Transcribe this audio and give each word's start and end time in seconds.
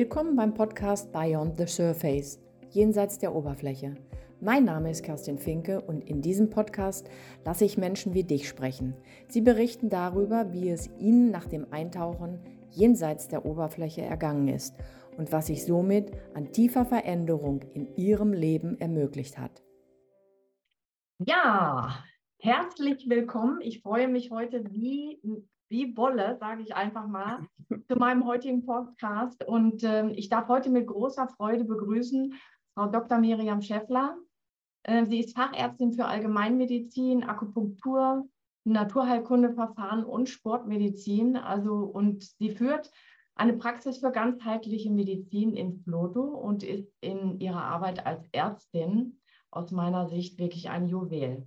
Willkommen 0.00 0.36
beim 0.36 0.54
Podcast 0.54 1.10
Beyond 1.10 1.58
the 1.58 1.66
Surface, 1.66 2.38
jenseits 2.70 3.18
der 3.18 3.34
Oberfläche. 3.34 3.96
Mein 4.40 4.64
Name 4.64 4.92
ist 4.92 5.02
Kerstin 5.02 5.38
Finke 5.38 5.80
und 5.80 6.08
in 6.08 6.22
diesem 6.22 6.50
Podcast 6.50 7.10
lasse 7.44 7.64
ich 7.64 7.78
Menschen 7.78 8.14
wie 8.14 8.22
dich 8.22 8.48
sprechen. 8.48 8.94
Sie 9.26 9.40
berichten 9.40 9.88
darüber, 9.88 10.52
wie 10.52 10.70
es 10.70 10.88
ihnen 11.00 11.32
nach 11.32 11.46
dem 11.46 11.72
Eintauchen 11.72 12.38
jenseits 12.70 13.26
der 13.26 13.44
Oberfläche 13.44 14.02
ergangen 14.02 14.46
ist 14.46 14.76
und 15.16 15.32
was 15.32 15.48
sich 15.48 15.64
somit 15.64 16.12
an 16.32 16.52
tiefer 16.52 16.84
Veränderung 16.84 17.62
in 17.74 17.92
ihrem 17.96 18.32
Leben 18.32 18.80
ermöglicht 18.80 19.36
hat. 19.36 19.64
Ja, 21.26 22.04
herzlich 22.38 23.08
willkommen. 23.08 23.60
Ich 23.62 23.82
freue 23.82 24.06
mich 24.06 24.30
heute 24.30 24.62
wie 24.70 25.18
wie 25.68 25.96
Wolle, 25.96 26.36
sage 26.40 26.62
ich 26.62 26.74
einfach 26.74 27.06
mal, 27.06 27.46
zu 27.88 27.96
meinem 27.96 28.24
heutigen 28.24 28.64
Podcast. 28.64 29.44
Und 29.44 29.82
äh, 29.82 30.08
ich 30.10 30.28
darf 30.28 30.48
heute 30.48 30.70
mit 30.70 30.86
großer 30.86 31.28
Freude 31.28 31.64
begrüßen 31.64 32.34
Frau 32.74 32.86
Dr. 32.86 33.18
Miriam 33.18 33.60
Schäffler. 33.60 34.16
Äh, 34.84 35.04
sie 35.06 35.20
ist 35.20 35.36
Fachärztin 35.36 35.92
für 35.92 36.06
Allgemeinmedizin, 36.06 37.24
Akupunktur, 37.24 38.26
Naturheilkundeverfahren 38.64 40.04
und 40.04 40.28
Sportmedizin. 40.28 41.36
Also, 41.36 41.74
und 41.74 42.22
sie 42.22 42.50
führt 42.50 42.90
eine 43.34 43.52
Praxis 43.52 43.98
für 43.98 44.10
ganzheitliche 44.10 44.90
Medizin 44.90 45.54
in 45.54 45.80
Floto 45.82 46.22
und 46.22 46.62
ist 46.62 46.92
in 47.00 47.38
ihrer 47.40 47.62
Arbeit 47.62 48.04
als 48.04 48.26
Ärztin 48.32 49.20
aus 49.50 49.70
meiner 49.70 50.08
Sicht 50.08 50.38
wirklich 50.38 50.70
ein 50.70 50.86
Juwel. 50.86 51.46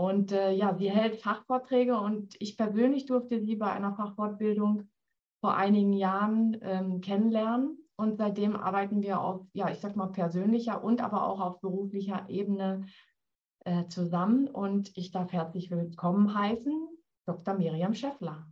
Und 0.00 0.32
äh, 0.32 0.52
ja, 0.52 0.74
sie 0.74 0.90
hält 0.90 1.20
Fachvorträge 1.20 1.94
und 1.94 2.34
ich 2.40 2.56
persönlich 2.56 3.04
durfte 3.04 3.38
sie 3.42 3.56
bei 3.56 3.70
einer 3.70 3.94
Fachfortbildung 3.94 4.88
vor 5.40 5.54
einigen 5.54 5.92
Jahren 5.92 6.58
ähm, 6.62 7.02
kennenlernen. 7.02 7.86
Und 7.96 8.16
seitdem 8.16 8.56
arbeiten 8.56 9.02
wir 9.02 9.20
auf, 9.20 9.46
ja, 9.52 9.68
ich 9.68 9.78
sag 9.78 9.96
mal, 9.96 10.06
persönlicher 10.06 10.82
und 10.82 11.02
aber 11.02 11.26
auch 11.26 11.38
auf 11.38 11.60
beruflicher 11.60 12.24
Ebene 12.30 12.86
äh, 13.66 13.88
zusammen. 13.88 14.48
Und 14.48 14.90
ich 14.96 15.10
darf 15.10 15.34
herzlich 15.34 15.70
willkommen 15.70 16.34
heißen, 16.34 16.88
Dr. 17.26 17.52
Miriam 17.52 17.92
Schäffler. 17.92 18.50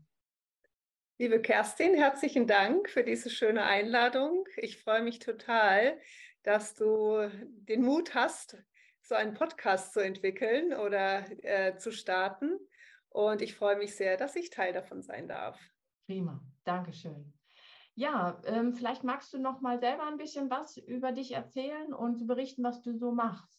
Liebe 1.16 1.40
Kerstin, 1.40 1.94
herzlichen 1.94 2.46
Dank 2.46 2.90
für 2.90 3.04
diese 3.04 3.30
schöne 3.30 3.62
Einladung. 3.62 4.44
Ich 4.58 4.76
freue 4.76 5.02
mich 5.02 5.18
total, 5.18 5.98
dass 6.42 6.74
du 6.74 7.26
den 7.40 7.84
Mut 7.84 8.14
hast, 8.14 8.62
so 9.08 9.14
einen 9.14 9.34
Podcast 9.34 9.94
zu 9.94 10.00
entwickeln 10.00 10.74
oder 10.74 11.24
äh, 11.42 11.76
zu 11.76 11.90
starten. 11.90 12.58
Und 13.08 13.40
ich 13.40 13.54
freue 13.54 13.76
mich 13.76 13.96
sehr, 13.96 14.18
dass 14.18 14.36
ich 14.36 14.50
Teil 14.50 14.74
davon 14.74 15.02
sein 15.02 15.28
darf. 15.28 15.58
Prima, 16.06 16.42
Dankeschön. 16.64 17.32
Ja, 17.94 18.40
ähm, 18.44 18.74
vielleicht 18.74 19.02
magst 19.02 19.32
du 19.32 19.38
noch 19.38 19.60
mal 19.60 19.80
selber 19.80 20.06
ein 20.06 20.18
bisschen 20.18 20.50
was 20.50 20.76
über 20.76 21.10
dich 21.10 21.32
erzählen 21.32 21.92
und 21.92 22.26
berichten, 22.26 22.62
was 22.62 22.82
du 22.82 22.96
so 22.96 23.10
machst. 23.10 23.58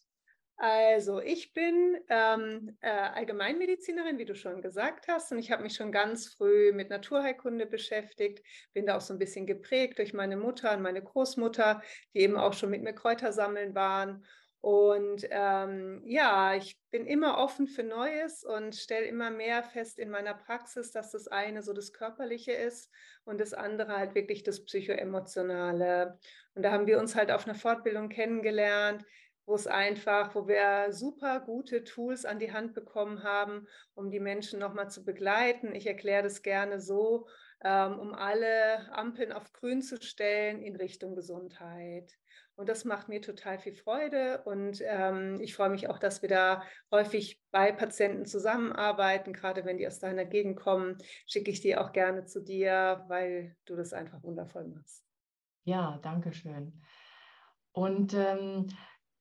Also, 0.56 1.20
ich 1.20 1.52
bin 1.52 1.96
ähm, 2.08 2.76
äh, 2.80 2.90
Allgemeinmedizinerin, 2.90 4.18
wie 4.18 4.26
du 4.26 4.34
schon 4.34 4.62
gesagt 4.62 5.08
hast, 5.08 5.32
und 5.32 5.38
ich 5.38 5.50
habe 5.50 5.62
mich 5.62 5.74
schon 5.74 5.90
ganz 5.90 6.28
früh 6.28 6.72
mit 6.72 6.90
Naturheilkunde 6.90 7.66
beschäftigt, 7.66 8.44
bin 8.72 8.86
da 8.86 8.96
auch 8.96 9.00
so 9.00 9.14
ein 9.14 9.18
bisschen 9.18 9.46
geprägt 9.46 9.98
durch 9.98 10.12
meine 10.12 10.36
Mutter 10.36 10.74
und 10.74 10.82
meine 10.82 11.02
Großmutter, 11.02 11.82
die 12.14 12.20
eben 12.20 12.36
auch 12.36 12.52
schon 12.52 12.70
mit 12.70 12.82
mir 12.82 12.92
Kräuter 12.92 13.32
sammeln 13.32 13.74
waren. 13.74 14.24
Und 14.60 15.26
ähm, 15.30 16.02
ja, 16.04 16.54
ich 16.54 16.78
bin 16.90 17.06
immer 17.06 17.38
offen 17.38 17.66
für 17.66 17.82
Neues 17.82 18.44
und 18.44 18.76
stelle 18.76 19.06
immer 19.06 19.30
mehr 19.30 19.62
fest 19.62 19.98
in 19.98 20.10
meiner 20.10 20.34
Praxis, 20.34 20.92
dass 20.92 21.12
das 21.12 21.28
eine 21.28 21.62
so 21.62 21.72
das 21.72 21.94
Körperliche 21.94 22.52
ist 22.52 22.90
und 23.24 23.40
das 23.40 23.54
andere 23.54 23.96
halt 23.96 24.14
wirklich 24.14 24.42
das 24.42 24.62
Psychoemotionale. 24.64 26.18
Und 26.54 26.62
da 26.62 26.72
haben 26.72 26.86
wir 26.86 26.98
uns 26.98 27.14
halt 27.14 27.30
auf 27.30 27.46
einer 27.46 27.54
Fortbildung 27.54 28.10
kennengelernt, 28.10 29.02
wo 29.46 29.54
es 29.54 29.66
einfach, 29.66 30.34
wo 30.34 30.46
wir 30.46 30.92
super 30.92 31.40
gute 31.40 31.82
Tools 31.82 32.26
an 32.26 32.38
die 32.38 32.52
Hand 32.52 32.74
bekommen 32.74 33.22
haben, 33.22 33.66
um 33.94 34.10
die 34.10 34.20
Menschen 34.20 34.60
nochmal 34.60 34.90
zu 34.90 35.04
begleiten. 35.04 35.74
Ich 35.74 35.86
erkläre 35.86 36.22
das 36.22 36.42
gerne 36.42 36.80
so, 36.80 37.26
ähm, 37.64 37.98
um 37.98 38.14
alle 38.14 38.92
Ampeln 38.92 39.32
auf 39.32 39.52
grün 39.52 39.80
zu 39.80 40.00
stellen 40.02 40.62
in 40.62 40.76
Richtung 40.76 41.14
Gesundheit. 41.16 42.12
Und 42.60 42.68
das 42.68 42.84
macht 42.84 43.08
mir 43.08 43.22
total 43.22 43.58
viel 43.58 43.72
Freude. 43.72 44.42
Und 44.44 44.82
ähm, 44.84 45.40
ich 45.40 45.54
freue 45.54 45.70
mich 45.70 45.88
auch, 45.88 45.98
dass 45.98 46.20
wir 46.20 46.28
da 46.28 46.62
häufig 46.92 47.40
bei 47.50 47.72
Patienten 47.72 48.26
zusammenarbeiten. 48.26 49.32
Gerade 49.32 49.64
wenn 49.64 49.78
die 49.78 49.86
aus 49.86 49.98
deiner 49.98 50.26
Gegend 50.26 50.60
kommen, 50.60 50.98
schicke 51.26 51.50
ich 51.50 51.62
die 51.62 51.78
auch 51.78 51.92
gerne 51.92 52.26
zu 52.26 52.44
dir, 52.44 53.06
weil 53.08 53.56
du 53.64 53.76
das 53.76 53.94
einfach 53.94 54.22
wundervoll 54.22 54.68
machst. 54.68 55.02
Ja, 55.64 55.98
danke 56.02 56.34
schön. 56.34 56.82
Und 57.72 58.12
ähm, 58.12 58.66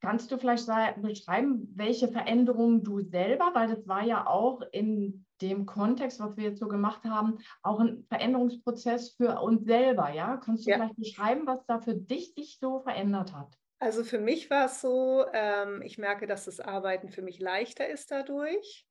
kannst 0.02 0.32
du 0.32 0.38
vielleicht 0.38 0.68
beschreiben, 1.02 1.72
welche 1.76 2.08
Veränderungen 2.08 2.84
du 2.84 3.02
selber, 3.02 3.52
weil 3.54 3.68
das 3.68 3.88
war 3.88 4.04
ja 4.04 4.28
auch 4.28 4.62
in 4.72 5.26
dem 5.42 5.66
Kontext, 5.66 6.20
was 6.20 6.36
wir 6.38 6.46
jetzt 6.46 6.60
so 6.60 6.68
gemacht 6.68 7.04
haben, 7.06 7.38
auch 7.64 7.80
ein 7.80 8.06
Veränderungsprozess 8.10 9.16
für 9.16 9.40
uns 9.42 9.66
selber. 9.66 10.12
Ja, 10.12 10.38
kannst 10.38 10.66
du 10.66 10.72
ja. 10.72 10.78
vielleicht 10.78 10.98
beschreiben, 10.98 11.48
was 11.48 11.66
da 11.66 11.80
für 11.80 11.96
dich 11.96 12.34
sich 12.34 12.58
so 12.60 12.80
verändert 12.80 13.34
hat? 13.34 13.58
Also 13.80 14.04
für 14.04 14.20
mich 14.20 14.50
war 14.50 14.66
es 14.66 14.82
so, 14.82 15.26
ähm, 15.34 15.82
ich 15.82 15.98
merke, 15.98 16.28
dass 16.28 16.46
das 16.46 16.60
Arbeiten 16.60 17.10
für 17.10 17.22
mich 17.22 17.40
leichter 17.40 17.88
ist 17.88 18.12
dadurch. 18.12 18.86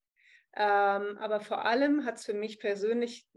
Ähm, 0.60 1.16
aber 1.18 1.40
vor 1.40 1.64
allem 1.66 2.04
hat 2.04 2.16
es 2.16 2.24
für 2.24 2.34
mich 2.34 2.58
persönlich 2.58 3.28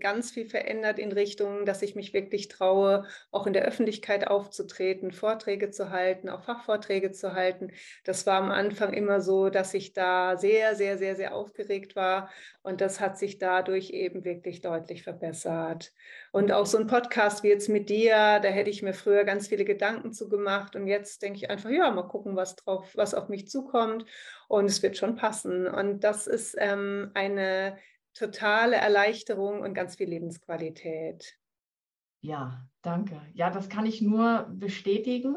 ganz 0.00 0.32
viel 0.32 0.48
verändert 0.48 0.98
in 0.98 1.12
Richtung, 1.12 1.66
dass 1.66 1.82
ich 1.82 1.94
mich 1.94 2.12
wirklich 2.12 2.48
traue, 2.48 3.06
auch 3.30 3.46
in 3.46 3.52
der 3.52 3.64
Öffentlichkeit 3.64 4.26
aufzutreten, 4.26 5.12
Vorträge 5.12 5.70
zu 5.70 5.90
halten, 5.90 6.28
auch 6.28 6.42
Fachvorträge 6.42 7.12
zu 7.12 7.32
halten. 7.32 7.70
Das 8.02 8.26
war 8.26 8.42
am 8.42 8.50
Anfang 8.50 8.92
immer 8.92 9.20
so, 9.20 9.50
dass 9.50 9.72
ich 9.72 9.92
da 9.92 10.36
sehr, 10.36 10.74
sehr, 10.74 10.98
sehr, 10.98 11.14
sehr 11.14 11.36
aufgeregt 11.36 11.94
war. 11.94 12.28
Und 12.62 12.80
das 12.80 12.98
hat 12.98 13.18
sich 13.18 13.38
dadurch 13.38 13.90
eben 13.90 14.24
wirklich 14.24 14.60
deutlich 14.60 15.04
verbessert. 15.04 15.92
Und 16.34 16.50
auch 16.50 16.66
so 16.66 16.78
ein 16.78 16.88
Podcast 16.88 17.44
wie 17.44 17.48
jetzt 17.48 17.68
mit 17.68 17.88
dir, 17.88 18.40
da 18.40 18.48
hätte 18.48 18.68
ich 18.68 18.82
mir 18.82 18.92
früher 18.92 19.22
ganz 19.22 19.46
viele 19.46 19.64
Gedanken 19.64 20.12
zu 20.12 20.28
gemacht. 20.28 20.74
Und 20.74 20.88
jetzt 20.88 21.22
denke 21.22 21.36
ich 21.36 21.48
einfach, 21.48 21.70
ja, 21.70 21.88
mal 21.92 22.08
gucken, 22.08 22.34
was 22.34 22.56
drauf, 22.56 22.90
was 22.96 23.14
auf 23.14 23.28
mich 23.28 23.46
zukommt 23.46 24.04
und 24.48 24.64
es 24.64 24.82
wird 24.82 24.96
schon 24.96 25.14
passen. 25.14 25.68
Und 25.68 26.02
das 26.02 26.26
ist 26.26 26.56
ähm, 26.58 27.12
eine 27.14 27.78
totale 28.14 28.74
Erleichterung 28.74 29.60
und 29.60 29.74
ganz 29.74 29.94
viel 29.94 30.08
Lebensqualität. 30.08 31.38
Ja, 32.20 32.66
danke. 32.82 33.22
Ja, 33.34 33.50
das 33.50 33.68
kann 33.68 33.86
ich 33.86 34.02
nur 34.02 34.50
bestätigen. 34.50 35.36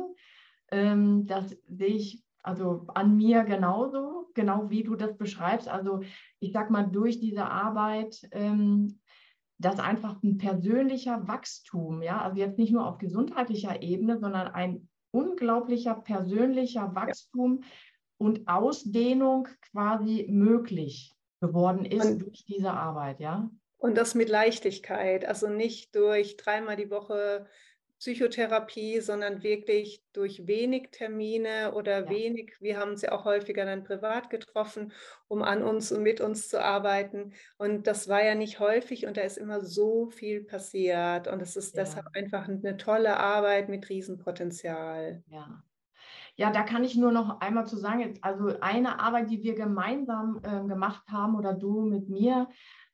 Ähm, 0.72 1.28
das 1.28 1.56
sehe 1.68 1.90
ich 1.90 2.24
also 2.42 2.88
an 2.88 3.18
mir 3.18 3.44
genauso, 3.44 4.32
genau 4.34 4.72
wie 4.72 4.82
du 4.82 4.96
das 4.96 5.16
beschreibst. 5.16 5.68
Also 5.68 6.02
ich 6.40 6.54
sag 6.54 6.72
mal, 6.72 6.86
durch 6.86 7.20
diese 7.20 7.46
Arbeit, 7.46 8.28
ähm, 8.32 9.00
das 9.60 9.80
einfach 9.80 10.22
ein 10.24 10.38
persönlicher 10.38 11.28
Wachstum, 11.28 12.02
ja, 12.02 12.22
also 12.22 12.38
jetzt 12.38 12.60
nicht 12.60 12.72
nur 12.72 12.88
auf 12.88 12.98
gesundheitlicher 12.98 13.82
Ebene, 13.82 14.20
sondern 14.20 14.48
ein 14.48 14.88
unglaublicher 15.12 15.96
persönlicher 15.96 16.94
Wachstum, 16.94 17.62
ja 17.62 17.68
und 18.18 18.48
Ausdehnung 18.48 19.48
quasi 19.72 20.28
möglich 20.30 21.16
geworden 21.40 21.86
ist 21.86 22.06
und, 22.06 22.20
durch 22.20 22.46
diese 22.46 22.72
Arbeit, 22.72 23.20
ja? 23.20 23.50
Und 23.78 23.96
das 23.96 24.16
mit 24.16 24.30
Leichtigkeit, 24.30 25.26
also 25.26 25.48
nicht 25.48 25.96
durch 25.96 26.36
dreimal 26.36 26.76
die 26.76 26.90
Woche 26.90 27.46
Psychotherapie, 28.00 29.00
sondern 29.02 29.42
wirklich 29.42 30.04
durch 30.14 30.46
wenig 30.46 30.90
Termine 30.92 31.74
oder 31.74 32.06
ja. 32.06 32.10
wenig, 32.10 32.56
wir 32.60 32.80
haben 32.80 32.92
uns 32.92 33.02
ja 33.02 33.12
auch 33.12 33.26
häufiger 33.26 33.66
dann 33.66 33.84
privat 33.84 34.30
getroffen, 34.30 34.94
um 35.28 35.42
an 35.42 35.64
uns 35.64 35.92
und 35.92 36.04
mit 36.04 36.22
uns 36.22 36.48
zu 36.48 36.64
arbeiten. 36.64 37.34
Und 37.58 37.88
das 37.88 38.08
war 38.08 38.24
ja 38.24 38.36
nicht 38.36 38.60
häufig 38.60 39.08
und 39.08 39.18
da 39.18 39.22
ist 39.22 39.38
immer 39.38 39.62
so 39.62 40.10
viel 40.10 40.44
passiert. 40.44 41.28
Und 41.28 41.42
es 41.42 41.56
ist 41.56 41.76
ja. 41.76 41.84
deshalb 41.84 42.08
einfach 42.14 42.48
eine 42.48 42.78
tolle 42.78 43.18
Arbeit 43.18 43.70
mit 43.70 43.90
Riesenpotenzial. 43.90 45.24
Ja, 45.28 45.64
ja, 46.40 46.52
da 46.52 46.62
kann 46.62 46.84
ich 46.84 46.96
nur 46.96 47.12
noch 47.12 47.42
einmal 47.42 47.66
zu 47.66 47.78
sagen, 47.78 48.20
also 48.22 48.60
eine 48.62 49.00
Arbeit, 49.00 49.32
die 49.32 49.42
wir 49.42 49.56
gemeinsam 49.56 50.40
äh, 50.44 50.68
gemacht 50.68 51.02
haben 51.10 51.36
oder 51.36 51.56
du 51.56 51.82
mit 51.82 52.10
mir, 52.10 52.48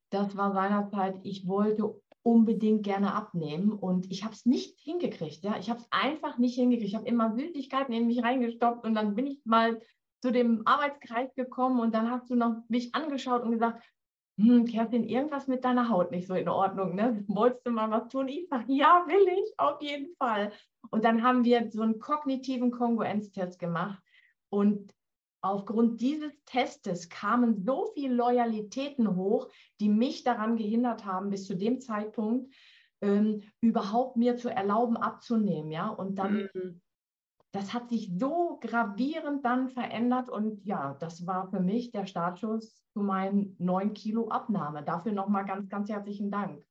das 0.09 0.37
war 0.37 0.53
seinerzeit, 0.53 1.19
ich 1.23 1.45
wollte 1.47 1.93
unbedingt 2.23 2.83
gerne 2.83 3.13
abnehmen 3.13 3.71
und 3.71 4.09
ich 4.09 4.23
habe 4.23 4.33
es 4.33 4.45
nicht 4.45 4.79
hingekriegt. 4.79 5.43
Ja, 5.43 5.57
ich 5.59 5.69
habe 5.69 5.79
es 5.79 5.87
einfach 5.91 6.37
nicht 6.37 6.55
hingekriegt. 6.55 6.87
Ich 6.87 6.95
habe 6.95 7.07
immer 7.07 7.35
Süßigkeiten 7.35 7.93
in 7.93 8.07
mich 8.07 8.23
reingestoppt 8.23 8.85
und 8.85 8.95
dann 8.95 9.13
bin 9.13 9.27
ich 9.27 9.45
mal 9.45 9.79
zu 10.21 10.31
dem 10.31 10.65
Arbeitskreis 10.65 11.35
gekommen 11.35 11.81
und 11.81 11.93
dann 11.93 12.09
hast 12.09 12.29
du 12.29 12.35
noch 12.35 12.63
mich 12.69 12.95
angeschaut 12.95 13.43
und 13.43 13.51
gesagt, 13.51 13.83
hm, 14.37 14.65
Kerstin, 14.65 15.03
irgendwas 15.03 15.47
mit 15.47 15.63
deiner 15.63 15.89
Haut 15.89 16.11
nicht 16.11 16.27
so 16.27 16.33
in 16.33 16.49
Ordnung, 16.49 16.95
ne? 16.95 17.23
Wolltest 17.27 17.67
du 17.67 17.71
mal 17.71 17.91
was 17.91 18.07
tun? 18.07 18.27
Ich 18.29 18.47
sage, 18.47 18.71
ja, 18.73 19.05
will 19.05 19.27
ich, 19.27 19.53
auf 19.57 19.81
jeden 19.81 20.15
Fall. 20.15 20.51
Und 20.89 21.03
dann 21.03 21.21
haben 21.23 21.43
wir 21.43 21.69
so 21.69 21.83
einen 21.83 21.99
kognitiven 21.99 22.71
Kongruenztest 22.71 23.59
gemacht. 23.59 24.01
Und 24.49 24.93
aufgrund 25.43 25.99
dieses 26.01 26.31
Testes 26.45 27.09
kamen 27.09 27.63
so 27.65 27.91
viele 27.93 28.15
Loyalitäten 28.15 29.15
hoch, 29.15 29.49
die 29.79 29.89
mich 29.89 30.23
daran 30.23 30.55
gehindert 30.55 31.05
haben, 31.05 31.29
bis 31.29 31.45
zu 31.45 31.55
dem 31.55 31.81
Zeitpunkt 31.81 32.53
ähm, 33.01 33.43
überhaupt 33.59 34.15
mir 34.15 34.37
zu 34.37 34.49
erlauben, 34.49 34.95
abzunehmen, 34.95 35.69
ja. 35.69 35.89
Und 35.89 36.15
dann, 36.15 36.49
mhm. 36.53 36.81
das 37.51 37.73
hat 37.73 37.89
sich 37.89 38.09
so 38.17 38.57
gravierend 38.61 39.43
dann 39.43 39.69
verändert 39.69 40.29
und 40.29 40.65
ja, 40.65 40.95
das 40.99 41.27
war 41.27 41.49
für 41.49 41.59
mich 41.59 41.91
der 41.91 42.05
Startschuss 42.05 42.81
zu 42.93 43.01
meinen 43.01 43.55
neun 43.59 43.93
Kilo 43.93 44.29
Abnahme. 44.29 44.81
Dafür 44.83 45.11
nochmal 45.11 45.45
ganz, 45.45 45.67
ganz 45.67 45.89
herzlichen 45.89 46.31
Dank. 46.31 46.65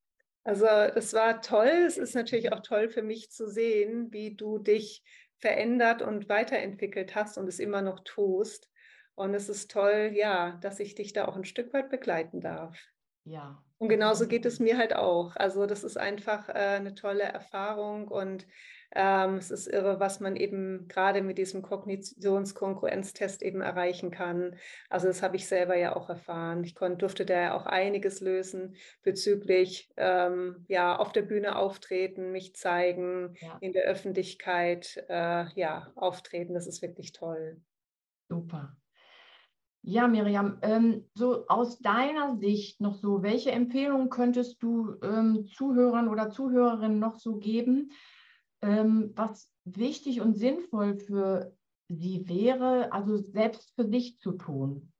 Also 0.44 0.64
das 0.64 1.12
war 1.12 1.40
toll. 1.42 1.84
Es 1.86 1.98
ist 1.98 2.14
natürlich 2.14 2.52
auch 2.52 2.60
toll 2.60 2.88
für 2.88 3.02
mich 3.02 3.30
zu 3.30 3.48
sehen, 3.48 4.12
wie 4.12 4.34
du 4.34 4.58
dich 4.58 5.04
verändert 5.42 6.00
und 6.00 6.28
weiterentwickelt 6.28 7.14
hast 7.14 7.36
und 7.36 7.48
es 7.48 7.58
immer 7.58 7.82
noch 7.82 8.00
tust. 8.00 8.70
Und 9.14 9.34
es 9.34 9.50
ist 9.50 9.70
toll, 9.70 10.12
ja, 10.14 10.58
dass 10.62 10.80
ich 10.80 10.94
dich 10.94 11.12
da 11.12 11.26
auch 11.26 11.36
ein 11.36 11.44
Stück 11.44 11.74
weit 11.74 11.90
begleiten 11.90 12.40
darf. 12.40 12.78
Ja. 13.24 13.62
Und 13.78 13.88
genauso 13.88 14.26
geht 14.26 14.46
es 14.46 14.60
mir 14.60 14.78
halt 14.78 14.94
auch. 14.94 15.36
Also 15.36 15.66
das 15.66 15.84
ist 15.84 15.98
einfach 15.98 16.48
äh, 16.48 16.52
eine 16.52 16.94
tolle 16.94 17.24
Erfahrung 17.24 18.08
und 18.08 18.46
ähm, 18.94 19.36
es 19.36 19.50
ist 19.50 19.66
irre, 19.68 20.00
was 20.00 20.20
man 20.20 20.36
eben 20.36 20.86
gerade 20.88 21.22
mit 21.22 21.38
diesem 21.38 21.62
Kognitionskongruenztest 21.62 23.42
eben 23.42 23.60
erreichen 23.60 24.10
kann. 24.10 24.56
Also 24.90 25.06
das 25.06 25.22
habe 25.22 25.36
ich 25.36 25.48
selber 25.48 25.76
ja 25.76 25.96
auch 25.96 26.08
erfahren. 26.08 26.62
Ich 26.64 26.74
konnte, 26.74 26.98
durfte 26.98 27.24
da 27.24 27.40
ja 27.40 27.54
auch 27.54 27.66
einiges 27.66 28.20
lösen 28.20 28.76
bezüglich 29.02 29.90
ähm, 29.96 30.64
ja 30.68 30.96
auf 30.96 31.12
der 31.12 31.22
Bühne 31.22 31.56
auftreten, 31.56 32.32
mich 32.32 32.54
zeigen, 32.54 33.34
ja. 33.40 33.56
in 33.60 33.72
der 33.72 33.84
Öffentlichkeit 33.84 35.02
äh, 35.08 35.46
ja 35.54 35.90
auftreten. 35.94 36.54
Das 36.54 36.66
ist 36.66 36.82
wirklich 36.82 37.12
toll. 37.12 37.60
Super. 38.28 38.76
Ja, 39.84 40.06
Miriam, 40.06 40.58
ähm, 40.62 41.08
so 41.14 41.46
aus 41.48 41.80
deiner 41.80 42.36
Sicht 42.36 42.80
noch 42.80 42.94
so, 42.94 43.24
welche 43.24 43.50
Empfehlungen 43.50 44.10
könntest 44.10 44.62
du 44.62 44.94
ähm, 45.02 45.48
Zuhörern 45.56 46.08
oder 46.08 46.30
Zuhörerinnen 46.30 47.00
noch 47.00 47.18
so 47.18 47.38
geben, 47.38 47.90
ähm, 48.62 49.12
was 49.14 49.50
wichtig 49.64 50.20
und 50.20 50.36
sinnvoll 50.36 50.98
für 50.98 51.54
sie 51.88 52.28
wäre, 52.28 52.92
also 52.92 53.16
selbst 53.18 53.72
für 53.74 53.86
sich 53.86 54.18
zu 54.18 54.32
tun? 54.32 54.92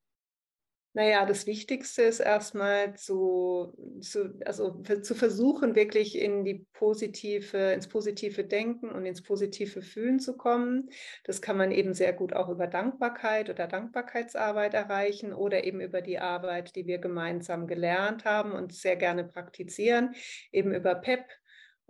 Naja, 0.94 1.24
das 1.24 1.46
Wichtigste 1.46 2.02
ist 2.02 2.20
erstmal 2.20 2.94
zu, 2.96 3.72
zu, 4.02 4.38
also 4.44 4.82
zu 4.82 5.14
versuchen, 5.14 5.74
wirklich 5.74 6.18
in 6.18 6.44
die 6.44 6.66
positive, 6.74 7.72
ins 7.72 7.88
positive 7.88 8.44
Denken 8.44 8.90
und 8.90 9.06
ins 9.06 9.22
positive 9.22 9.80
Fühlen 9.80 10.20
zu 10.20 10.36
kommen. 10.36 10.90
Das 11.24 11.40
kann 11.40 11.56
man 11.56 11.70
eben 11.70 11.94
sehr 11.94 12.12
gut 12.12 12.34
auch 12.34 12.50
über 12.50 12.66
Dankbarkeit 12.66 13.48
oder 13.48 13.66
Dankbarkeitsarbeit 13.68 14.74
erreichen 14.74 15.32
oder 15.32 15.64
eben 15.64 15.80
über 15.80 16.02
die 16.02 16.18
Arbeit, 16.18 16.76
die 16.76 16.86
wir 16.86 16.98
gemeinsam 16.98 17.66
gelernt 17.66 18.26
haben 18.26 18.52
und 18.52 18.74
sehr 18.74 18.96
gerne 18.96 19.24
praktizieren, 19.24 20.14
eben 20.52 20.74
über 20.74 20.94
PEP, 20.94 21.24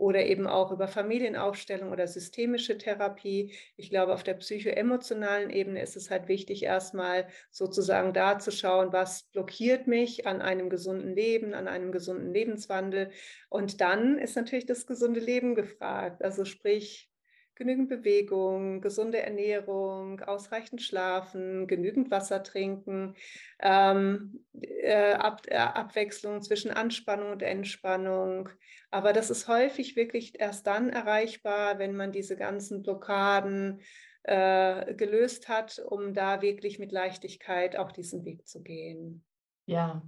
oder 0.03 0.27
eben 0.27 0.49
auch 0.49 0.73
über 0.73 0.89
Familienaufstellung 0.89 1.93
oder 1.93 2.09
systemische 2.09 2.77
Therapie. 2.77 3.55
Ich 3.77 3.89
glaube, 3.89 4.13
auf 4.13 4.25
der 4.25 4.35
psychoemotionalen 4.35 5.49
Ebene 5.49 5.81
ist 5.81 5.97
es 5.97 6.11
halt 6.11 6.27
wichtig, 6.27 6.65
erstmal 6.65 7.29
sozusagen 7.53 8.13
da 8.13 8.41
zu 8.41 8.51
schauen, 8.51 8.93
was 8.93 9.31
blockiert 9.31 9.87
mich 9.87 10.27
an 10.27 10.43
einem 10.43 10.71
gesunden 10.71 11.15
Leben, 11.15 11.55
an 11.55 11.69
einem 11.69 11.93
gesunden 11.93 12.35
Lebenswandel. 12.35 13.13
Und 13.49 13.81
dann 13.81 14.19
ist 14.19 14.35
natürlich 14.35 14.67
das 14.67 14.89
gesunde 14.89 15.21
Leben 15.21 15.55
gefragt. 15.55 16.25
Also 16.25 16.45
sprich, 16.45 17.12
genügend 17.55 17.89
Bewegung, 17.89 18.81
gesunde 18.81 19.21
Ernährung, 19.21 20.21
ausreichend 20.21 20.83
schlafen, 20.83 21.67
genügend 21.67 22.11
Wasser 22.11 22.43
trinken, 22.43 23.15
ähm, 23.61 24.45
äh, 24.61 25.13
Ab 25.15 25.43
äh, 25.47 25.57
Abwechslung 25.57 26.43
zwischen 26.43 26.71
Anspannung 26.71 27.33
und 27.33 27.43
Entspannung. 27.43 28.49
Aber 28.91 29.13
das 29.13 29.31
ist 29.31 29.49
häufig 29.49 29.97
wirklich 29.97 30.41
erst 30.41 30.67
dann 30.67 30.91
erreichbar, 30.91 31.79
wenn 31.79 31.97
man 31.97 32.13
diese 32.13 32.37
ganzen 32.37 32.83
Blockaden 32.83 33.81
äh, 34.25 34.95
gelöst 34.95 35.49
hat, 35.49 35.79
um 35.85 36.15
da 36.15 36.43
wirklich 36.43 36.79
mit 36.79 36.93
Leichtigkeit 36.93 37.77
auch 37.77 37.93
diesen 37.93 38.25
Weg 38.25 38.47
zu 38.47 38.63
gehen. 38.63 39.25
Ja, 39.67 40.03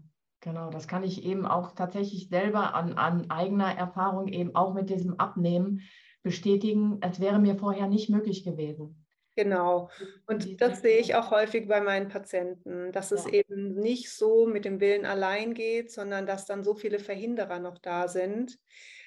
Genau, 0.45 0.69
das 0.69 0.87
kann 0.87 1.05
ich 1.05 1.25
eben 1.25 1.47
auch 1.47 1.73
tatsächlich 1.73 2.29
selber 2.29 2.75
an, 2.75 2.99
an 2.99 3.31
eigener 3.31 3.75
Erfahrung 3.79 4.29
eben 4.29 4.55
auch 4.55 4.75
mit 4.75 4.91
diesem 4.91 5.19
Abnehmen 5.19 5.81
bestätigen, 6.25 6.99
es 7.03 7.21
wäre 7.21 7.39
mir 7.39 7.55
vorher 7.55 7.87
nicht 7.87 8.11
möglich 8.11 8.43
gewesen. 8.43 9.05
Genau. 9.37 9.91
Und 10.27 10.61
das 10.61 10.81
sehe 10.81 10.99
ich 10.99 11.15
auch 11.17 11.31
häufig 11.31 11.67
bei 11.67 11.81
meinen 11.81 12.09
Patienten, 12.09 12.93
dass 12.93 13.13
es 13.13 13.27
eben 13.27 13.75
nicht 13.75 14.11
so 14.11 14.47
mit 14.47 14.65
dem 14.65 14.81
Willen 14.81 15.07
allein 15.07 15.55
geht, 15.55 15.93
sondern 15.93 16.27
dass 16.27 16.47
dann 16.47 16.63
so 16.63 16.75
viele 16.75 17.01
Verhinderer 17.01 17.59
noch 17.59 17.79
da 17.79 18.07
sind 18.07 18.59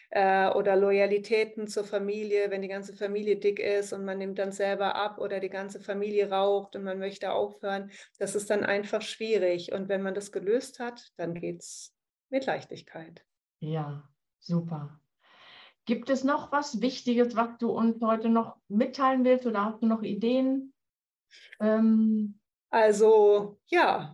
äh, 0.10 0.50
oder 0.50 0.76
Loyalitäten 0.76 1.68
zur 1.68 1.86
Familie, 1.86 2.52
wenn 2.52 2.62
die 2.62 2.68
ganze 2.68 2.94
Familie 2.94 3.38
dick 3.38 3.60
ist 3.60 3.94
und 3.94 4.04
man 4.04 4.18
nimmt 4.18 4.38
dann 4.38 4.52
selber 4.52 4.96
ab 4.96 5.18
oder 5.18 5.40
die 5.40 5.50
ganze 5.50 5.80
Familie 5.80 6.30
raucht 6.30 6.76
und 6.76 6.84
man 6.84 7.00
möchte 7.00 7.32
aufhören. 7.32 7.92
Das 8.20 8.36
ist 8.36 8.50
dann 8.50 8.66
einfach 8.66 9.02
schwierig. 9.02 9.72
Und 9.72 9.88
wenn 9.88 10.02
man 10.02 10.14
das 10.14 10.34
gelöst 10.34 10.80
hat, 10.80 11.14
dann 11.16 11.36
geht 11.36 11.62
es 11.62 11.96
mit 12.30 12.46
Leichtigkeit. 12.46 13.24
Ja, 13.60 14.08
super. 14.40 15.00
Gibt 15.88 16.10
es 16.10 16.26
noch 16.26 16.52
was 16.52 16.82
Wichtiges, 16.82 17.36
was 17.38 17.58
du 17.60 17.72
uns 17.72 18.02
heute 18.02 18.28
noch 18.28 18.58
mitteilen 18.68 19.24
willst 19.24 19.46
oder 19.46 19.64
hast 19.64 19.82
du 19.82 19.88
noch 19.88 20.04
Ideen? 20.04 20.74
Ähm 21.62 22.40
also 22.70 23.58
ja, 23.68 24.14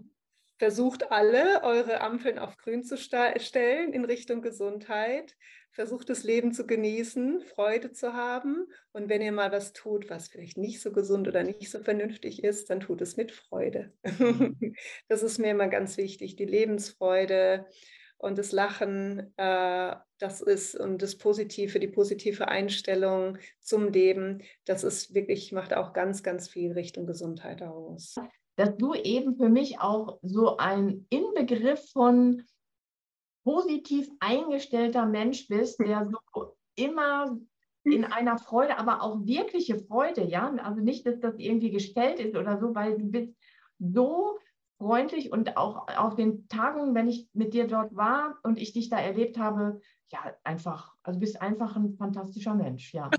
versucht 0.60 1.12
alle 1.12 1.64
eure 1.64 2.02
Ampeln 2.02 2.38
auf 2.38 2.58
grün 2.58 2.84
zu 2.84 2.96
stellen 2.96 3.92
in 3.92 4.06
Richtung 4.06 4.44
Gesundheit. 4.44 5.36
Versucht 5.72 6.12
das 6.12 6.24
Leben 6.24 6.54
zu 6.54 6.68
genießen, 6.68 7.42
Freude 7.42 7.92
zu 7.92 8.14
haben. 8.14 8.68
Und 8.92 9.10
wenn 9.10 9.24
ihr 9.24 9.32
mal 9.32 9.52
was 9.52 9.74
tut, 9.74 10.12
was 10.12 10.28
vielleicht 10.28 10.58
nicht 10.58 10.80
so 10.80 10.92
gesund 10.92 11.28
oder 11.28 11.44
nicht 11.44 11.72
so 11.72 11.80
vernünftig 11.80 12.44
ist, 12.44 12.70
dann 12.70 12.82
tut 12.82 13.02
es 13.02 13.18
mit 13.18 13.32
Freude. 13.32 13.92
Mhm. 14.04 14.76
das 15.08 15.24
ist 15.24 15.40
mir 15.40 15.50
immer 15.50 15.70
ganz 15.70 15.98
wichtig, 15.98 16.36
die 16.36 16.46
Lebensfreude 16.46 17.66
und 18.24 18.38
das 18.38 18.54
Lachen, 18.54 19.34
äh, 19.38 19.96
das 20.18 20.42
ist 20.42 20.80
und 20.80 21.02
das 21.02 21.18
Positive, 21.18 21.78
die 21.78 21.90
positive 21.90 22.48
Einstellung 22.48 23.38
zum 23.60 23.90
Leben, 23.90 24.42
das 24.66 24.86
ist 24.86 25.14
wirklich, 25.14 25.52
macht 25.52 25.74
auch 25.74 25.92
ganz, 25.92 26.24
ganz 26.24 26.48
viel 26.48 26.72
Richtung 26.72 27.06
Gesundheit 27.06 27.62
aus. 27.62 28.16
Dass 28.56 28.78
du 28.78 28.94
eben 28.94 29.36
für 29.36 29.50
mich 29.50 29.82
auch 29.82 30.20
so 30.22 30.56
ein 30.56 31.06
Inbegriff 31.10 31.92
von 31.92 32.44
positiv 33.44 34.08
eingestellter 34.22 35.06
Mensch 35.06 35.50
bist, 35.50 35.80
der 35.80 36.10
so 36.10 36.56
immer 36.76 37.38
in 37.84 38.06
einer 38.06 38.38
Freude, 38.38 38.78
aber 38.78 39.02
auch 39.02 39.26
wirkliche 39.26 39.80
Freude, 39.80 40.24
ja, 40.24 40.50
also 40.64 40.82
nicht, 40.82 41.06
dass 41.06 41.20
das 41.20 41.34
irgendwie 41.40 41.72
gestellt 41.72 42.22
ist 42.22 42.38
oder 42.38 42.58
so, 42.58 42.74
weil 42.74 42.98
du 42.98 43.06
bist 43.12 43.34
so 43.80 44.38
freundlich 44.84 45.32
und 45.32 45.56
auch 45.56 45.88
auf 45.88 46.16
den 46.16 46.48
Tagen, 46.50 46.94
wenn 46.94 47.08
ich 47.08 47.30
mit 47.34 47.54
dir 47.54 47.68
dort 47.68 47.96
war 47.96 48.38
und 48.44 48.60
ich 48.60 48.74
dich 48.74 48.90
da 48.90 49.00
erlebt 49.00 49.38
habe, 49.38 49.80
ja, 50.10 50.36
einfach, 50.44 50.94
also 51.04 51.20
bist 51.20 51.42
einfach 51.42 51.76
ein 51.78 51.96
fantastischer 51.96 52.54
Mensch, 52.54 52.94
ja. 52.94 53.10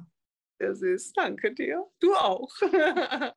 Sehr 0.58 0.74
süß, 0.74 1.14
danke 1.14 1.54
dir. 1.54 1.84
Du 2.00 2.14
auch. 2.14 2.52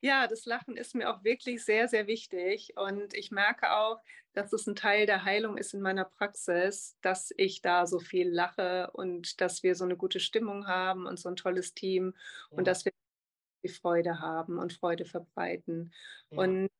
ja, 0.00 0.26
das 0.26 0.44
Lachen 0.44 0.76
ist 0.76 0.94
mir 0.96 1.08
auch 1.08 1.22
wirklich 1.22 1.64
sehr, 1.64 1.86
sehr 1.86 2.08
wichtig 2.08 2.74
und 2.76 3.14
ich 3.14 3.30
merke 3.30 3.72
auch, 3.72 4.00
dass 4.32 4.52
es 4.52 4.66
ein 4.66 4.74
Teil 4.74 5.06
der 5.06 5.24
Heilung 5.24 5.56
ist 5.56 5.74
in 5.74 5.82
meiner 5.82 6.04
Praxis, 6.04 6.96
dass 7.00 7.32
ich 7.36 7.62
da 7.62 7.86
so 7.86 8.00
viel 8.00 8.28
lache 8.28 8.90
und 8.92 9.40
dass 9.40 9.62
wir 9.62 9.76
so 9.76 9.84
eine 9.84 9.96
gute 9.96 10.20
Stimmung 10.20 10.66
haben 10.66 11.06
und 11.06 11.20
so 11.20 11.28
ein 11.28 11.36
tolles 11.36 11.74
Team 11.74 12.14
ja. 12.50 12.58
und 12.58 12.66
dass 12.66 12.84
wir 12.84 12.92
die 13.62 13.68
Freude 13.68 14.20
haben 14.20 14.58
und 14.58 14.72
Freude 14.72 15.04
verbreiten. 15.04 15.92
Ja. 16.30 16.38
Und 16.38 16.70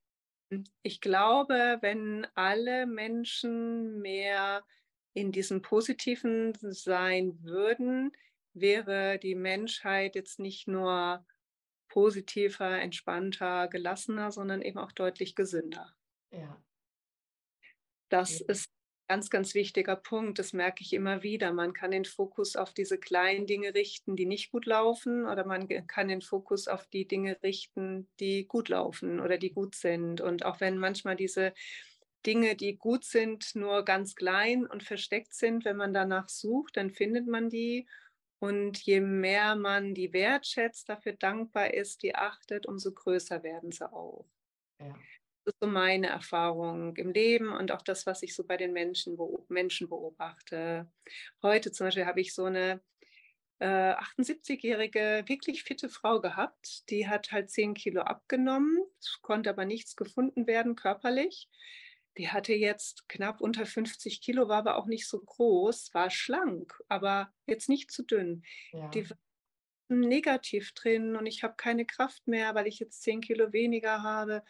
ich 0.82 1.00
glaube, 1.00 1.78
wenn 1.80 2.26
alle 2.34 2.86
Menschen 2.86 4.00
mehr 4.00 4.64
in 5.14 5.32
diesem 5.32 5.62
Positiven 5.62 6.52
sein 6.60 7.42
würden, 7.42 8.12
wäre 8.54 9.18
die 9.18 9.34
Menschheit 9.34 10.14
jetzt 10.14 10.38
nicht 10.38 10.68
nur 10.68 11.24
positiver, 11.88 12.80
entspannter, 12.80 13.68
gelassener, 13.68 14.30
sondern 14.32 14.62
eben 14.62 14.78
auch 14.78 14.92
deutlich 14.92 15.34
gesünder. 15.34 15.94
Ja. 16.30 16.62
Das 18.08 18.40
ja. 18.40 18.46
ist 18.48 18.70
ganz, 19.08 19.30
ganz 19.30 19.54
wichtiger 19.54 19.96
Punkt. 19.96 20.38
Das 20.38 20.52
merke 20.52 20.82
ich 20.82 20.92
immer 20.92 21.22
wieder. 21.22 21.52
Man 21.52 21.72
kann 21.72 21.90
den 21.90 22.04
Fokus 22.04 22.56
auf 22.56 22.72
diese 22.72 22.98
kleinen 22.98 23.46
Dinge 23.46 23.74
richten, 23.74 24.16
die 24.16 24.26
nicht 24.26 24.50
gut 24.50 24.66
laufen, 24.66 25.26
oder 25.26 25.44
man 25.44 25.68
kann 25.86 26.08
den 26.08 26.22
Fokus 26.22 26.68
auf 26.68 26.86
die 26.86 27.06
Dinge 27.06 27.36
richten, 27.42 28.08
die 28.20 28.46
gut 28.46 28.68
laufen 28.68 29.20
oder 29.20 29.38
die 29.38 29.52
gut 29.52 29.74
sind. 29.74 30.20
Und 30.20 30.44
auch 30.44 30.60
wenn 30.60 30.78
manchmal 30.78 31.16
diese 31.16 31.52
Dinge, 32.24 32.56
die 32.56 32.76
gut 32.76 33.04
sind, 33.04 33.54
nur 33.54 33.84
ganz 33.84 34.14
klein 34.14 34.66
und 34.66 34.82
versteckt 34.82 35.34
sind, 35.34 35.64
wenn 35.64 35.76
man 35.76 35.92
danach 35.92 36.28
sucht, 36.28 36.76
dann 36.76 36.90
findet 36.90 37.26
man 37.26 37.50
die. 37.50 37.86
Und 38.38 38.78
je 38.82 39.00
mehr 39.00 39.54
man 39.54 39.94
die 39.94 40.12
wertschätzt, 40.12 40.88
dafür 40.88 41.12
dankbar 41.12 41.74
ist, 41.74 42.02
die 42.02 42.14
achtet, 42.14 42.66
umso 42.66 42.92
größer 42.92 43.42
werden 43.42 43.70
sie 43.70 43.92
auch. 43.92 44.26
Ja. 44.80 44.94
Das 45.44 45.54
ist 45.54 45.60
so 45.60 45.66
meine 45.66 46.08
Erfahrung 46.08 46.94
im 46.96 47.10
Leben 47.12 47.52
und 47.52 47.72
auch 47.72 47.82
das, 47.82 48.06
was 48.06 48.22
ich 48.22 48.34
so 48.34 48.44
bei 48.44 48.56
den 48.56 48.72
Menschen, 48.72 49.18
Menschen 49.48 49.88
beobachte. 49.88 50.88
Heute 51.42 51.72
zum 51.72 51.86
Beispiel 51.86 52.06
habe 52.06 52.20
ich 52.20 52.32
so 52.32 52.44
eine 52.44 52.80
äh, 53.58 53.94
78-jährige, 53.94 55.24
wirklich 55.26 55.64
fitte 55.64 55.88
Frau 55.88 56.20
gehabt. 56.20 56.88
Die 56.90 57.08
hat 57.08 57.32
halt 57.32 57.50
10 57.50 57.74
Kilo 57.74 58.02
abgenommen, 58.02 58.78
konnte 59.22 59.50
aber 59.50 59.64
nichts 59.64 59.96
gefunden 59.96 60.46
werden 60.46 60.76
körperlich. 60.76 61.48
Die 62.18 62.28
hatte 62.28 62.52
jetzt 62.52 63.08
knapp 63.08 63.40
unter 63.40 63.64
50 63.64 64.20
Kilo, 64.20 64.48
war 64.48 64.58
aber 64.58 64.76
auch 64.76 64.86
nicht 64.86 65.08
so 65.08 65.20
groß, 65.20 65.94
war 65.94 66.10
schlank, 66.10 66.74
aber 66.88 67.32
jetzt 67.46 67.68
nicht 67.68 67.90
zu 67.90 68.04
dünn. 68.04 68.44
Ja. 68.72 68.88
Die 68.88 69.08
war 69.08 69.16
negativ 69.88 70.72
drin 70.72 71.16
und 71.16 71.26
ich 71.26 71.42
habe 71.42 71.54
keine 71.56 71.86
Kraft 71.86 72.26
mehr, 72.26 72.54
weil 72.54 72.66
ich 72.66 72.78
jetzt 72.78 73.02
10 73.02 73.20
Kilo 73.20 73.52
weniger 73.52 74.02
habe. 74.02 74.42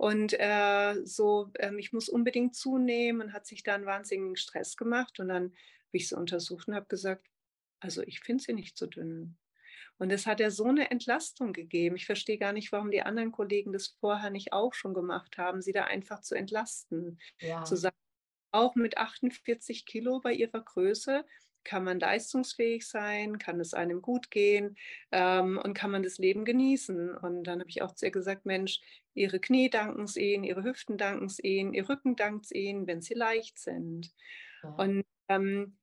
Und 0.00 0.32
äh, 0.40 0.94
so, 1.04 1.50
ähm, 1.58 1.78
ich 1.78 1.92
muss 1.92 2.08
unbedingt 2.08 2.56
zunehmen 2.56 3.20
und 3.20 3.32
hat 3.34 3.44
sich 3.44 3.62
dann 3.62 3.84
wahnsinnigen 3.84 4.34
Stress 4.34 4.78
gemacht. 4.78 5.20
Und 5.20 5.28
dann 5.28 5.44
habe 5.44 5.52
ich 5.92 6.08
sie 6.08 6.16
untersucht 6.16 6.68
und 6.68 6.74
habe 6.74 6.86
gesagt, 6.86 7.28
also 7.80 8.00
ich 8.04 8.20
finde 8.20 8.42
sie 8.42 8.54
nicht 8.54 8.78
so 8.78 8.86
dünn. 8.86 9.36
Und 9.98 10.10
es 10.10 10.26
hat 10.26 10.40
ja 10.40 10.50
so 10.50 10.64
eine 10.64 10.90
Entlastung 10.90 11.52
gegeben. 11.52 11.96
Ich 11.96 12.06
verstehe 12.06 12.38
gar 12.38 12.54
nicht, 12.54 12.72
warum 12.72 12.90
die 12.90 13.02
anderen 13.02 13.30
Kollegen 13.30 13.74
das 13.74 13.88
vorher 14.00 14.30
nicht 14.30 14.54
auch 14.54 14.72
schon 14.72 14.94
gemacht 14.94 15.36
haben, 15.36 15.60
sie 15.60 15.74
da 15.74 15.84
einfach 15.84 16.22
zu 16.22 16.34
entlasten. 16.34 17.20
Ja. 17.38 17.64
Zu 17.64 17.76
sagen, 17.76 17.96
auch 18.52 18.76
mit 18.76 18.96
48 18.96 19.84
Kilo 19.84 20.20
bei 20.20 20.32
ihrer 20.32 20.62
Größe 20.62 21.26
kann 21.64 21.84
man 21.84 22.00
leistungsfähig 22.00 22.86
sein, 22.86 23.38
kann 23.38 23.60
es 23.60 23.74
einem 23.74 24.02
gut 24.02 24.30
gehen 24.30 24.76
ähm, 25.12 25.58
und 25.62 25.74
kann 25.74 25.90
man 25.90 26.02
das 26.02 26.18
Leben 26.18 26.44
genießen. 26.44 27.16
Und 27.16 27.44
dann 27.44 27.60
habe 27.60 27.70
ich 27.70 27.82
auch 27.82 27.94
zu 27.94 28.06
ihr 28.06 28.12
gesagt, 28.12 28.46
Mensch, 28.46 28.80
ihre 29.14 29.40
Knie 29.40 29.70
danken 29.70 30.04
es 30.04 30.16
ihnen, 30.16 30.44
ihre 30.44 30.64
Hüften 30.64 30.98
danken 30.98 31.26
es 31.26 31.42
ihnen, 31.42 31.74
ihr 31.74 31.88
Rücken 31.88 32.16
dankt 32.16 32.46
es 32.46 32.52
ihnen, 32.52 32.86
wenn 32.86 33.02
sie 33.02 33.14
leicht 33.14 33.58
sind. 33.58 34.10
Ja. 34.62 34.70
Und 34.70 35.04
ähm, 35.28 35.76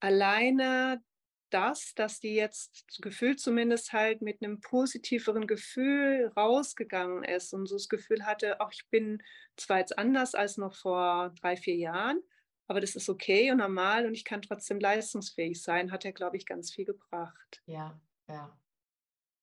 alleine 0.00 1.02
das, 1.50 1.94
dass 1.94 2.18
die 2.18 2.34
jetzt 2.34 2.84
gefühlt 3.00 3.38
zumindest 3.38 3.92
halt 3.92 4.22
mit 4.22 4.42
einem 4.42 4.60
positiveren 4.60 5.46
Gefühl 5.46 6.32
rausgegangen 6.36 7.22
ist 7.22 7.54
und 7.54 7.66
so 7.66 7.76
das 7.76 7.88
Gefühl 7.88 8.26
hatte, 8.26 8.60
auch 8.60 8.72
ich 8.72 8.84
bin 8.90 9.22
zwar 9.56 9.78
jetzt 9.78 9.96
anders 9.96 10.34
als 10.34 10.56
noch 10.56 10.74
vor 10.74 11.32
drei, 11.40 11.56
vier 11.56 11.76
Jahren, 11.76 12.20
aber 12.66 12.80
das 12.80 12.96
ist 12.96 13.08
okay 13.08 13.50
und 13.50 13.58
normal 13.58 14.06
und 14.06 14.14
ich 14.14 14.24
kann 14.24 14.42
trotzdem 14.42 14.80
leistungsfähig 14.80 15.60
sein, 15.60 15.92
hat 15.92 16.04
er, 16.04 16.12
glaube 16.12 16.36
ich, 16.36 16.46
ganz 16.46 16.72
viel 16.72 16.84
gebracht. 16.84 17.62
Ja, 17.66 18.00
ja. 18.28 18.56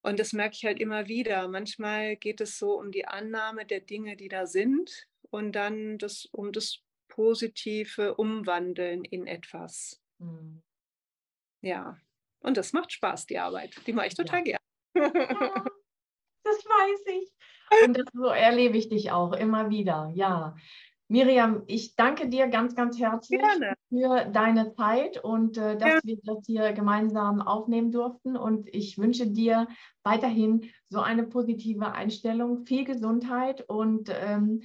Und 0.04 0.20
das 0.20 0.34
merke 0.34 0.56
ich 0.56 0.66
halt 0.66 0.80
immer 0.80 1.08
wieder. 1.08 1.48
Manchmal 1.48 2.16
geht 2.16 2.42
es 2.42 2.58
so 2.58 2.80
um 2.80 2.92
die 2.92 3.06
Annahme 3.06 3.66
der 3.66 3.82
Dinge, 3.82 4.16
die 4.16 4.30
da 4.30 4.48
sind 4.48 5.08
und 5.30 5.52
dann 5.52 6.00
das, 6.00 6.26
um 6.32 6.52
das 6.52 6.80
positive 7.08 8.16
Umwandeln 8.16 9.06
in 9.06 9.28
etwas. 9.28 10.02
Mhm. 10.18 10.64
Ja, 11.62 12.00
und 12.40 12.58
das 12.58 12.74
macht 12.74 12.92
Spaß, 12.92 13.28
die 13.28 13.38
Arbeit. 13.38 13.76
Die 13.86 13.94
mache 13.94 14.08
ich 14.08 14.16
total 14.16 14.40
ja. 14.40 14.44
gern. 14.44 14.60
Ja, 14.96 15.12
das 16.44 16.66
weiß 16.66 17.06
ich. 17.08 17.32
Und 17.86 17.98
das 17.98 18.06
so 18.14 18.26
erlebe 18.26 18.78
ich 18.78 18.90
dich 18.90 19.12
auch 19.12 19.34
immer 19.34 19.70
wieder. 19.70 20.12
Ja. 20.16 20.56
Miriam, 21.12 21.64
ich 21.68 21.98
danke 21.98 22.30
dir 22.30 22.48
ganz, 22.48 22.74
ganz 22.74 22.98
herzlich 22.98 23.42
Gerne. 23.42 23.74
für 23.90 24.32
deine 24.32 24.74
Zeit 24.76 25.22
und 25.22 25.58
äh, 25.58 25.76
dass 25.78 25.90
ja. 25.90 26.00
wir 26.04 26.18
das 26.24 26.38
hier 26.46 26.72
gemeinsam 26.72 27.42
aufnehmen 27.42 27.92
durften. 27.92 28.38
Und 28.38 28.74
ich 28.74 28.98
wünsche 28.98 29.28
dir 29.28 29.68
weiterhin 30.04 30.72
so 30.88 31.02
eine 31.02 31.24
positive 31.24 31.92
Einstellung, 31.92 32.66
viel 32.66 32.86
Gesundheit 32.86 33.68
und 33.68 34.10
ähm, 34.10 34.62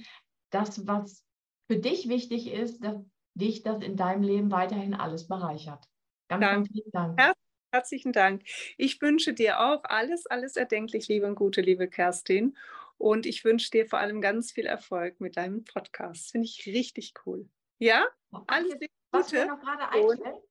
das, 0.49 0.87
was 0.87 1.25
für 1.69 1.79
dich 1.79 2.07
wichtig 2.07 2.53
ist, 2.53 2.81
dass 2.81 2.95
dich 3.33 3.63
das 3.63 3.83
in 3.83 3.97
deinem 3.97 4.23
Leben 4.23 4.49
weiterhin 4.49 4.93
alles 4.93 5.27
bereichert. 5.27 5.83
Ganz, 6.29 6.41
ganz 6.41 6.69
vielen 6.69 6.91
Dank. 6.93 7.19
Her 7.19 7.33
herzlichen 7.73 8.13
Dank. 8.13 8.43
Ich 8.77 9.01
wünsche 9.01 9.33
dir 9.33 9.59
auch 9.59 9.83
alles, 9.83 10.25
alles 10.25 10.55
erdenklich, 10.55 11.09
liebe 11.09 11.27
und 11.27 11.35
gute, 11.35 11.59
liebe 11.59 11.89
Kerstin. 11.89 12.55
Und 12.97 13.25
ich 13.25 13.45
wünsche 13.45 13.69
dir 13.71 13.85
vor 13.87 13.99
allem 13.99 14.21
ganz 14.21 14.51
viel 14.51 14.65
Erfolg 14.65 15.19
mit 15.19 15.37
deinem 15.37 15.63
Podcast. 15.63 16.31
Finde 16.31 16.45
ich 16.45 16.65
richtig 16.65 17.13
cool. 17.25 17.47
Ja? 17.77 18.05
Alles 18.47 18.73
Gute. 18.73 18.87
Was 19.11 19.31
mir 19.31 19.45
noch 19.45 19.59
gerade 19.59 19.89
einfällt, 19.89 20.43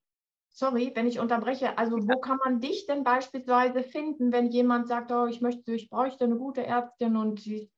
sorry, 0.56 0.90
wenn 0.94 1.06
ich 1.06 1.18
unterbreche, 1.18 1.76
also 1.76 1.96
wo 1.96 2.18
kann 2.20 2.38
man 2.42 2.60
dich 2.60 2.86
denn 2.86 3.04
beispielsweise 3.04 3.82
finden, 3.82 4.32
wenn 4.32 4.48
jemand 4.48 4.88
sagt, 4.88 5.12
oh, 5.12 5.26
ich 5.26 5.40
möchte, 5.42 5.74
ich 5.74 5.90
bräuchte 5.90 6.24
eine 6.24 6.36
gute 6.36 6.64
Ärztin 6.64 7.16
und 7.16 7.44
die, 7.44 7.70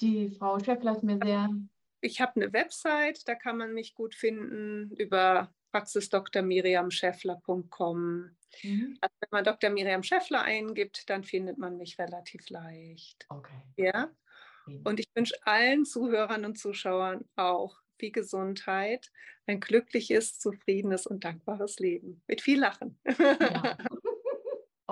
die 0.00 0.30
Frau 0.30 0.58
Schäffler 0.58 0.92
ist 0.92 1.02
mir 1.02 1.18
sehr. 1.22 1.48
Ich 2.02 2.20
habe 2.20 2.32
eine 2.36 2.52
Website, 2.52 3.26
da 3.26 3.34
kann 3.34 3.56
man 3.56 3.72
mich 3.72 3.94
gut 3.94 4.14
finden 4.14 4.90
über 4.96 5.50
praxisdrmiriamschäffler.com. 5.72 8.36
Mhm. 8.62 8.98
Also 9.00 9.14
wenn 9.20 9.28
man 9.30 9.44
Dr. 9.44 9.70
Miriam 9.70 10.02
Schäffler 10.02 10.42
eingibt, 10.42 11.08
dann 11.08 11.24
findet 11.24 11.58
man 11.58 11.76
mich 11.76 11.98
relativ 11.98 12.48
leicht. 12.50 13.26
Okay. 13.28 13.62
Ja. 13.76 14.10
Und 14.84 15.00
ich 15.00 15.08
wünsche 15.14 15.34
allen 15.42 15.84
Zuhörern 15.84 16.44
und 16.44 16.58
Zuschauern 16.58 17.24
auch 17.36 17.78
viel 17.98 18.12
Gesundheit, 18.12 19.10
ein 19.46 19.60
glückliches, 19.60 20.38
zufriedenes 20.38 21.06
und 21.06 21.24
dankbares 21.24 21.78
Leben. 21.78 22.22
Mit 22.26 22.40
viel 22.40 22.60
Lachen. 22.60 22.98
Ja. 23.18 23.76